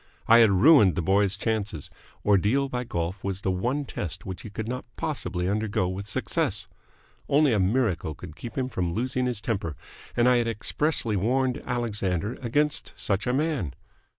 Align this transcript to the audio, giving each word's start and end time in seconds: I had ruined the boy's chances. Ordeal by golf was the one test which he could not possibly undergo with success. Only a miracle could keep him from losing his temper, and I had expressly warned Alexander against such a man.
I 0.27 0.39
had 0.39 0.49
ruined 0.49 0.95
the 0.95 1.03
boy's 1.03 1.37
chances. 1.37 1.91
Ordeal 2.25 2.69
by 2.69 2.85
golf 2.85 3.23
was 3.23 3.41
the 3.41 3.51
one 3.51 3.85
test 3.85 4.25
which 4.25 4.41
he 4.41 4.49
could 4.49 4.67
not 4.67 4.83
possibly 4.95 5.47
undergo 5.47 5.87
with 5.87 6.07
success. 6.07 6.67
Only 7.29 7.53
a 7.53 7.59
miracle 7.59 8.15
could 8.15 8.35
keep 8.35 8.57
him 8.57 8.67
from 8.67 8.95
losing 8.95 9.27
his 9.27 9.41
temper, 9.41 9.75
and 10.17 10.27
I 10.27 10.37
had 10.37 10.47
expressly 10.47 11.15
warned 11.15 11.61
Alexander 11.67 12.35
against 12.41 12.93
such 12.95 13.27
a 13.27 13.33
man. 13.33 13.75